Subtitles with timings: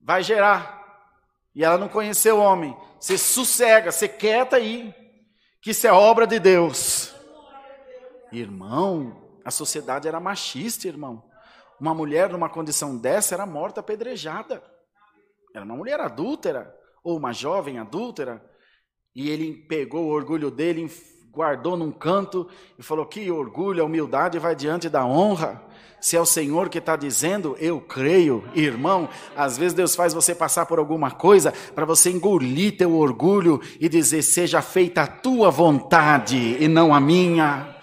[0.00, 0.76] Vai gerar.
[1.54, 2.76] E ela não conheceu o homem.
[3.00, 4.94] Você sossega, você quieta aí.
[5.60, 7.12] Que isso é obra de Deus.
[8.30, 11.28] Irmão, a sociedade era machista, irmão.
[11.80, 14.62] Uma mulher numa condição dessa era morta apedrejada.
[15.54, 18.44] Era uma mulher adúltera, ou uma jovem adúltera.
[19.14, 20.88] E ele pegou o orgulho dele,
[21.36, 25.62] guardou num canto e falou: Que orgulho, a humildade vai diante da honra.
[26.00, 29.08] Se é o Senhor que está dizendo, eu creio, irmão.
[29.36, 33.86] Às vezes Deus faz você passar por alguma coisa para você engolir teu orgulho e
[33.86, 37.76] dizer: Seja feita a tua vontade e não a minha.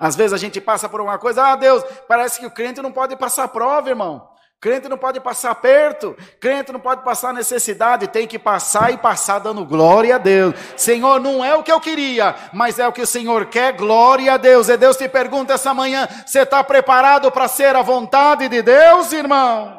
[0.00, 2.92] Às vezes a gente passa por uma coisa, ah, Deus, parece que o crente não
[2.92, 4.28] pode passar prova, irmão.
[4.66, 9.38] Crente não pode passar perto, crente não pode passar necessidade, tem que passar e passar
[9.38, 10.56] dando glória a Deus.
[10.76, 14.34] Senhor, não é o que eu queria, mas é o que o Senhor quer, glória
[14.34, 14.68] a Deus.
[14.68, 19.12] E Deus te pergunta essa manhã: você está preparado para ser a vontade de Deus,
[19.12, 19.75] irmão?